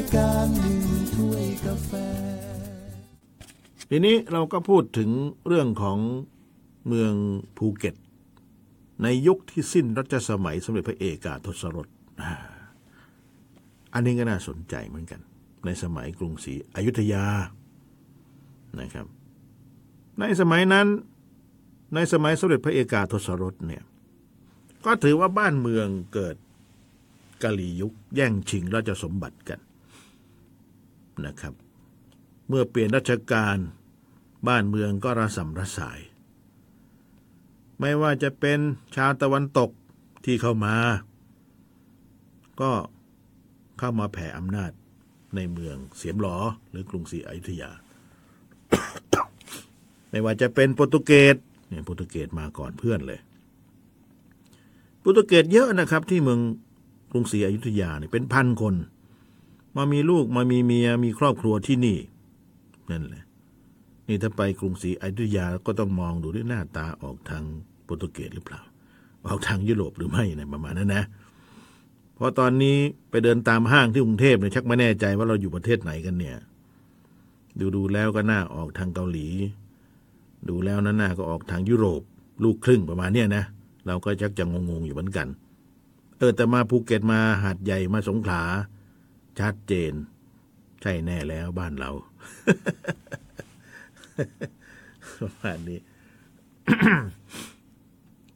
[0.00, 0.80] ายการหนึ่ง
[1.14, 1.90] ถ้วยกาแฟ
[3.90, 5.10] ทีนี้เราก็พูดถึง
[5.46, 5.98] เรื่องของ
[6.86, 7.14] เมือง
[7.56, 7.94] ภูเก็ต
[9.02, 11.88] ในยุคที่สิ้นรัชสมัยสมเด็จพระเอกาทศรถ
[12.20, 12.30] อ่า
[13.94, 15.20] อันนี้ก็น่าสนใจเหมือนกัน
[15.64, 17.24] ในสมัยกรุงศรีอยุธยา
[18.80, 19.06] นะครับ
[20.20, 20.86] ในสมัยนั้น
[21.94, 23.82] ในสมัยสมเด็จพระเอกาทศรถเนี่ย
[24.84, 26.36] ก็ถือว่าบ้านเมืองเกิด
[27.42, 29.60] กะลียุคแย่งชิงราชสมบัติกัน
[31.26, 31.54] นะครับ
[32.48, 33.56] เมื่อเปลี่ยนราชการ
[34.48, 36.00] บ้านเมืองก็ระสำระสาย
[37.80, 38.58] ไม่ว่าจะเป็น
[38.96, 39.70] ชาวตะวันตก
[40.24, 40.76] ที่เข้ามา
[42.60, 42.72] ก็
[43.78, 44.72] เข้ามาแผ่อำนาจ
[45.36, 46.36] ในเมืองเสียมหลอ
[46.70, 47.70] หรือกรุงศรีอยุธยา
[50.10, 51.36] ไม่ว่าจะเป็นโปรตุเกส
[51.68, 53.20] เนี่ยโปรตุเกสมาก่อนเพื่อนเลย
[55.00, 56.40] โปรตุเกสเยอะนะครับที่เมือง
[57.12, 58.74] กรุงศรีอยุธยาเนี่ยเป็นพันคน
[59.76, 61.98] มามีลูกมามีเมียมีครอบครัวที่นี่
[62.90, 63.24] นั่นแหละ
[64.08, 67.42] นี่ถ้าไปกรุงศรีอยุธยาก็ต้องมองดูด้วยหน้าตาออกทาง
[67.84, 68.60] โปรตุเกสหรือเปล่า
[69.26, 71.04] ออกทางยุโรปหรือไม่ในประมาณนั้นนะ
[72.14, 72.76] เพราะตอนนี้
[73.10, 76.36] ไปเดินตามห้างที่กรุงเทพเนี่ยชักไม่แน่ใจว่าเราอยู่ประเทศไหนกันเนี่ย
[77.58, 79.26] ดูดูแล้วก็หน่าออกทางเกาหลี
[80.48, 82.02] ดูแล้วนั้นหน่าก็ออกทางยุโรป
[82.44, 83.44] ลูกครึ่งประมาณเนี้ยนะ
[83.86, 85.26] เราก็ชักจะงงๆอยู่เหมือนกัน
[86.18, 88.42] เออแต่มาภูเก็ตมาหาดใหญ่มาสงขลา
[89.38, 89.92] ชัดเจน
[90.82, 91.90] ใช่แน่แล้วบ้านเรา
[95.20, 95.80] ประมาณนี้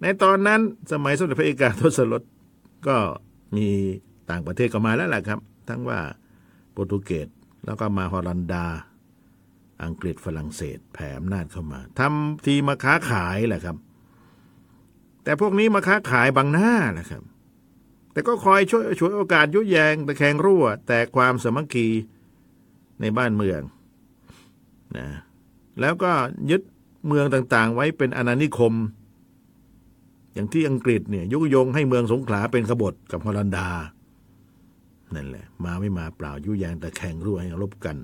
[0.00, 0.60] ในตอนนั้น
[0.92, 2.22] สมัยสมเด็จพระเอกาทศรถ
[2.88, 2.96] ก็
[3.56, 3.68] มี
[4.30, 6.00] ต่างประเทศก็มาแล้วแหละครับ ทั้งว่า
[6.72, 7.28] โปรตุเกส
[7.66, 8.66] แล้วก็มาฮอลันดา
[9.84, 13.76] อังกฤษฝรั่งเศส แผ่อำนาจเข้ามาทำทีมาค้าขายแหละครับ
[15.24, 17.22] แต่พวกนี้มาค้าขายบางหน้าแหละครับ
[18.14, 21.88] แต่ก็คอยช่วยช่วยโอกาสยุแยงตะแคงรั่ว แต่ความสมัคคี
[23.00, 23.60] ในบ้านเมือง
[24.96, 25.08] นะ
[25.80, 26.12] แล้วก็
[26.50, 26.62] ยึด
[27.06, 28.74] เมืองต่างๆ ไว้เป็นอาณานิคม
[30.34, 33.68] อย่างที่อังกฤษเนี่ย ยุยงให้เมืองสงขลาเป็นขบฏกับฮอลันดา
[35.14, 37.96] นั่นแหละ มาไม่มาเปล่ายุแยงแต่แข่งรั่วให้รบกัน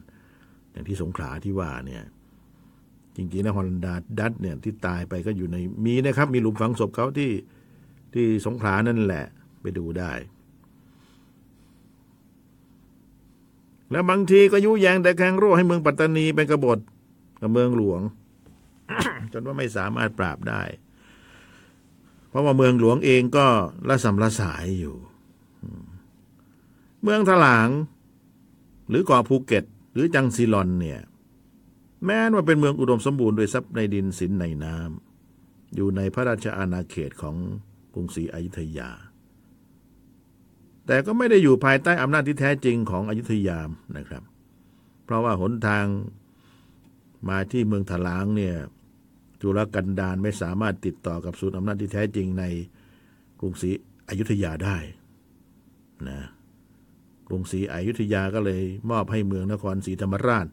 [0.71, 2.03] อย่างที่สงขลาที่ว่าเนี่ย
[3.17, 7.31] จริงๆนะฮอลันดาดัตเนี่ยที่ตายไปก็อยู่ในมีนะครับ มีหลุมฝังศพเขาที่
[8.15, 9.27] ที่สงขลานั่นแหละ
[9.61, 10.13] ไปดูได้
[13.91, 16.79] แล้วบางทีก็ยุแยงแต่แข่งรั่วให้เมืองปัตตานีเป็นกบฏ
[17.41, 18.01] กับเมืองหลวง
[19.33, 20.63] จนว่าไม่สามารถปราบได้
[22.29, 23.47] เพราะว่าเมืองหลวงเองก็
[23.89, 24.97] ละสำละสายอยู่
[27.03, 27.69] เมืองถลาง
[28.89, 31.01] หรือเกาะภูเก็ต หรือจังซีลอนเนี่ย
[32.05, 37.37] แม้ว่าเป็นเมืองอุดมสมบูรณ์ด้วยทรัพย์ในดินสินในน้ำอยู่ในพระราชอาณาเขตของ
[37.95, 38.91] กรุงศรีอยุธยา
[40.91, 44.23] แต่ก็ไม่ได้อยู่ภายใต้อำนาจที่แท้จริงของอยุธยามนะครับ
[45.05, 45.87] เพราะว่าหนทาง
[47.29, 48.57] มาที่เมืองถลางเนี่ย
[49.41, 52.45] จุลกันดารไม่สามารถติดต่อกับศูนย์อำนาจที่แท้จริงใน
[53.41, 53.71] กรุงศรี
[54.09, 54.77] อยุธยาได้
[56.09, 56.19] นะ
[57.29, 60.47] กรุงศรีอยุธยาก็เลยมอบให้เมืองนครศรีธรรมราช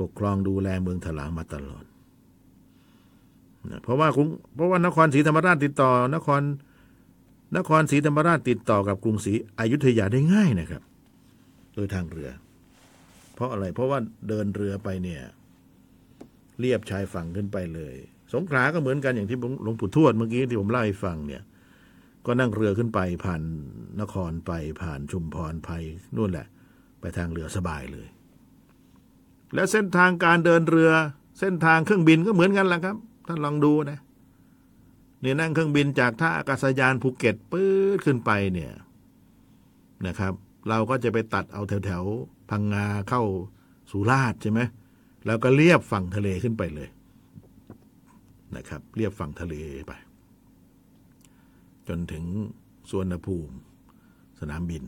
[0.00, 1.84] ปกครองดูแลเมืองถลางมาตลอด
[3.70, 6.42] นะเพราะว่ากรุงเพราะว่านครศรีธรรมราชติดต่อนคร
[7.56, 10.82] นครศรีธรรมราชติดต่อกับกรุงศรีอยุธยาได้ง่ายนะครับ
[11.74, 12.30] โดยทางเรือ
[13.34, 15.22] เพราะอะไร เพราะว่าเดินเรือไปเนี่ย
[16.60, 17.94] เรียบชายฝั่งขึ้นไปเลย
[18.34, 21.42] สงขลาก็เหมือนกันอย่างที่หลวงปู่ทวดเมื่อกี้ที่ผมเล่าให้ฟังเนี่ย
[22.26, 23.42] ก็นั่งเรือขึ้นไปผ่าน
[24.00, 25.70] นครไปผ่านชุมพรไป
[26.16, 26.46] นู่นแหละ
[27.00, 28.08] ไปทางเรือสบายเลย
[29.54, 30.90] และเส้นทางการเดินเรือ
[31.40, 32.96] เส้นทางเครื่องบินก็เหมือนกันแหละครับ
[33.28, 33.98] ท่านลองดูนะ
[35.20, 38.72] เนี่ยนั่งเครื่องบินจากท่าอากาศยานภูเก็ตปื๊ดขึ้นไปเนี่ย
[40.06, 40.32] นะครับ
[40.68, 42.04] เราก็จะไปตัดเอาแถวแถว
[42.50, 43.22] พังงาเข้า
[43.90, 44.60] สุราษฎร์ใช่ไหม
[45.26, 46.88] แล้วก็เลียบฝั่งทะเลขึ้นไปเลย
[48.56, 49.54] นะครับ เรียบฝั่งทะเล
[49.86, 49.92] ไป
[51.88, 52.24] จนถึง
[52.90, 53.56] สวนภูมิ
[54.40, 54.84] สนามบิน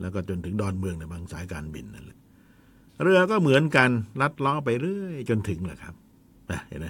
[0.00, 2.18] แล้วก็จนถึงดอนเมืองในบางสายการบินนั่นแหละ
[3.02, 3.90] เรือก็เหมือนกัน
[4.20, 5.94] ลัดล้อไปเรื่อยจนถึงแหละครับ
[6.50, 6.88] นะเห็นไหม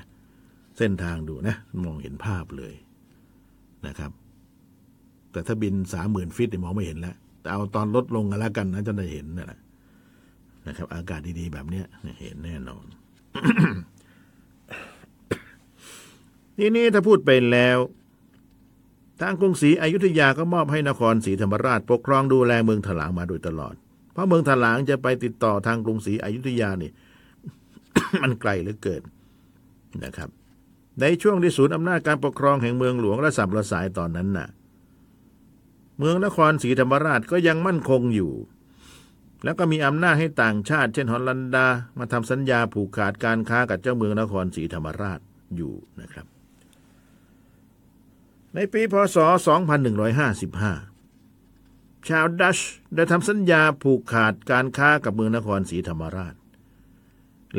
[0.79, 2.75] เส้นทางดูนะ มองเห็นภาพเลย
[3.87, 4.11] นะครับ
[5.33, 9.61] แต่ถ้าบินสามหมื่นฟิตเนี่ยมองไม่เห็นแล้วแต่เอาตอนลดลงกันแล้วกันนะจะได้เห็นนั่นแหละ
[10.67, 11.87] นะครับ อากาศดีๆแบบเนี้ย
[12.23, 12.85] เห็นแน่นอน
[16.59, 17.79] ทีนี้ถ้าพูดไปแล้ว
[19.21, 23.75] ทางกรุงศรีอยุธยาก็มอบให้นครศรีธรรมราช ปกครองดูแลเมืองถลางมาโดยตลอด
[24.13, 26.91] เพราะเมืองถลางจะไปติดต่อทางกรุงศรีอยุธยานี่
[28.23, 29.03] มันไกลเหลือเกิน
[30.05, 30.31] นะครับ
[31.01, 34.49] ในช่วงที่ศูนย์อำนาจการปกครองแห่งเมืองหลวงระสับระสายตอนนั้นน่ะ
[35.99, 38.33] เมืองนครศรีธรรมราชก็ยังมั่นคงอยู่
[39.45, 41.67] แล้วก็มีอำนาจให้ต่างชาติ เช่นฮอลแลนดา
[41.99, 45.21] มาทำสัญญาผูกขาดการค้ากับเจ้าเมืองนครศรีธรรมราช
[45.57, 46.27] อยู่นะครับ
[48.55, 49.17] ในปีพศ
[50.43, 52.59] 2155 ชาวดัช
[52.95, 56.35] ได้ทำสัญญาผูกขาดการค้ากับเมืองนครศรีธรรมราช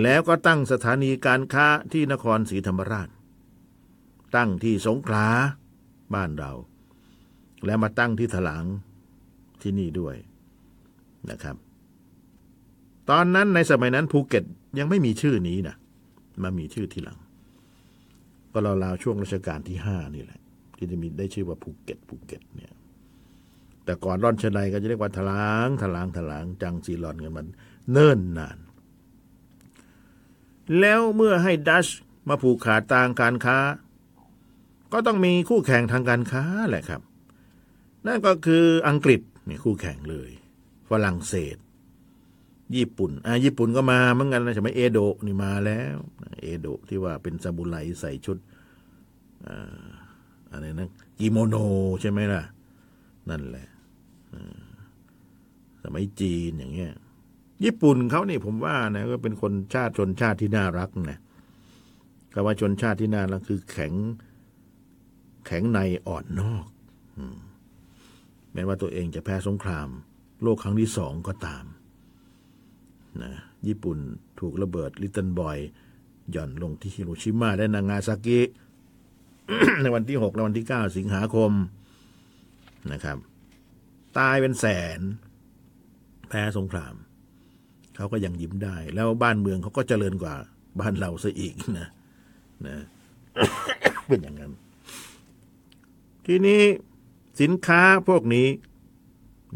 [0.02, 3.10] แล้วก็ตั้งสถานีการค้าที่นครศรีธรรมราช
[4.36, 5.28] ตั้งที่สงขลา
[6.14, 6.52] บ้านเรา
[7.66, 8.66] และมาตั้งที่ถลาง
[9.62, 10.16] ที่นี่ด้วย
[11.30, 11.56] นะครับ
[13.10, 14.44] ตอนนั้นในสมัยนั้นภูเก็ต
[14.80, 15.76] ยังไม่มีชื่อนี้นะ
[16.44, 17.20] มามีชื่อทีหลัง
[18.54, 20.40] ก็ราวๆช่วงรัชกาลที่ห้านี่แหละ
[20.78, 22.74] ที่จะมีได้ชื่อว่าภูเก็ตภูเก็ตเนี่ย
[23.86, 27.48] แต่ก่อนร่อนชะไรก็จะเรียกว่าถลางถลางถลางจังซีลอนกันมัน
[27.92, 28.58] เนิ่นนาน
[30.80, 31.88] แล้วเมื่อให้ดัช
[32.30, 33.58] มาผูกขาดทางการค้า
[34.94, 37.02] ก็ต้องมีคู่แข่งทางการค้าแหละครับ
[38.08, 40.32] นั่นก็คืออังกฤษนี่คู่แข่งเลย
[40.90, 41.58] ฝรั่งเศส
[42.76, 45.96] ญี่ปุ่นอะญี่ปุ่นก็มาเหมือนกันนะใช่ไหมเอโดะนี่มาแล้ว
[46.42, 48.38] เอโดะที่ว่าเป็นซาบุไรใส่ชุด
[49.48, 49.86] อ่า
[50.52, 51.56] อะไรนะกิโมโน
[52.02, 52.44] ใช่ไหมล่ะ
[53.30, 53.68] นั่นแหละ
[55.84, 56.94] สมัยจีนอย่างเงี้ย
[57.64, 61.20] ญี่ปุ่นเขานี่ผมว่านะก็เป็นคนชาติชนชาติที่น่ารักนะ
[62.34, 63.94] คำว่าชนชาติที่น่ารักคือแข็ง
[65.46, 66.66] แข็งในอ่อนนอก
[67.18, 67.38] อม
[68.54, 69.90] แม้ว่าตัวเองจะแพ้สงคราม
[70.42, 71.66] โลกครั้งที่สองก็ตาม
[73.24, 73.34] นะ
[73.68, 73.98] ญี่ปุ่น
[74.40, 75.58] ถูกระเบิดลิตเติลบอย
[76.32, 78.42] หย่อนลงที่ฮิโรชิมาและนางาซากิ
[79.82, 81.52] ในวันที่หกและวันที่เก้าสิงหาคม
[82.92, 83.18] นะครับ
[84.18, 84.66] ตายเป็นแส
[84.98, 85.00] น
[86.30, 86.94] แพ้สงคราม
[87.96, 90.36] เขาก็ยังยิ้มได้ แล้วบ้านเมืองเขาก็เจริญกว่า
[90.80, 91.88] บ้านเราซะอีกนะ
[92.68, 92.78] นะ
[94.08, 94.52] เป็นอย่างนั้น
[96.26, 96.62] ทีนี้
[97.42, 98.48] สินค้าพวกนี้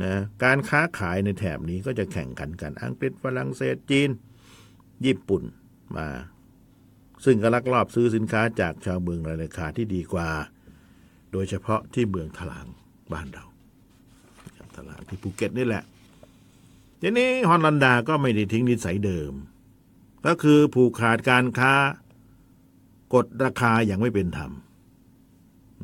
[0.04, 4.10] นะการค้าขายในแถบนี้ก็จะแข่งขันกันอังกฤษฝรั่งเศสจีน
[5.06, 5.44] ญี่ปุ่น
[5.96, 6.08] มา
[7.26, 10.30] ซึ่งก็ลักลอบซื้อสินค้าจากชาวเมืองในราคาที่ดีกว่า
[11.32, 12.68] โดยเฉพาะที่เมืองถลาง
[13.12, 13.46] บ้านเรา
[14.76, 15.84] ถลางที่ภูเก็ตนี่แหละ
[17.02, 19.34] ทีนี้ฮอลแลนดาก็ไม่ได้ทิ้งนิสัยเดิม
[20.26, 21.74] ก็คือผูกขาดการค้า
[23.14, 24.52] กดราคาอย่างไม่เป็นธรรม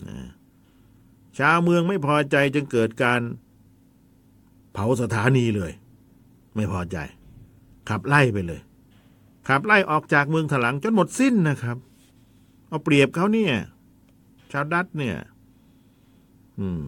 [0.07, 0.17] นะ
[1.39, 3.21] ชาวเมืองไม่พอใจจึงเกิดการ
[4.73, 5.71] เผาสถานีเลย
[6.55, 6.97] ไม่พอใจ
[7.89, 8.61] ขับไล่ไปเลย
[9.47, 11.77] ขับไล่ออกจากเมืองถลังจนหมดสิ้นนะครับ
[12.67, 13.53] เอาเปรียบเขาเนี่ย
[14.51, 15.15] ชาวดัตเนี่ย
[16.59, 16.85] อืม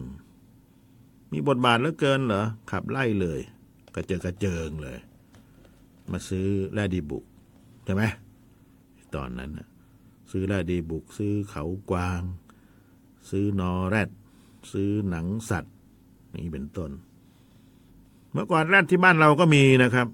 [1.32, 3.40] มีบทบาทเหลือเกินเหรอ ขับไล่เลย
[3.94, 4.98] กระเจิงกระเจิงเลย
[6.10, 7.24] มาซื้อแร่ดีบุก
[7.84, 8.02] ใช่ไหม
[9.14, 9.68] ตอนนั้นนะ
[10.30, 12.22] ซื้อแร่ดีบุก ซื้อเขากวาง
[13.30, 14.10] ซื้อนอแรด
[14.72, 15.74] ซื้อหนังสัตว์
[16.34, 16.90] นี่เป็นต้น
[18.32, 20.06] เมื่อก่อนแรดที่บ้านเราก็มีนะครับ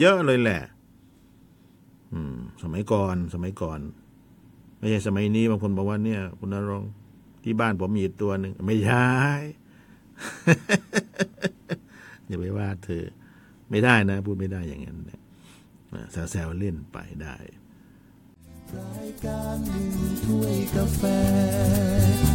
[0.00, 0.60] เยอะเลยแหละ
[2.12, 3.80] อืม สมัยก่อน สมัยก่อน
[4.78, 6.84] ไม่ใช่สมัยนี้บางคนบอกว่าเนี่ย คุณนรง
[7.44, 9.08] ที่บ้านผมมีตัวหนึ่งไม่ใช่
[12.26, 13.04] อย่าไปว่าเธอ
[13.70, 15.20] ไม่ได้นะ พูดไม่ได้อย่างนั้นนะ
[16.30, 17.36] แซวๆเล่นไปได้
[18.76, 19.92] รายการหนึ่ง
[20.24, 21.02] ถ้วยกาแฟ